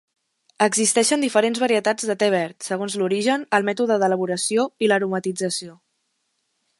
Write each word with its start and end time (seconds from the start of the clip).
Existeixen 0.67 1.25
diferents 1.25 1.61
varietats 1.63 2.07
de 2.11 2.15
te 2.23 2.31
verd, 2.35 2.57
segons 2.69 2.97
l'origen, 3.01 3.45
el 3.59 3.67
mètode 3.69 4.01
d'elaboració 4.05 4.65
i 4.87 4.89
l'aromatització. 4.91 5.77